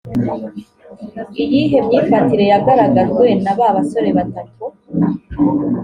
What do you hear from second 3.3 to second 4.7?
na ba basore batatu